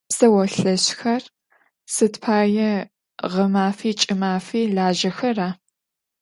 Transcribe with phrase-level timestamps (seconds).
[0.09, 1.23] Pseolheş'xer,
[1.93, 2.73] sıd paê
[3.33, 5.49] ğemafi ç'ımafi lajexera?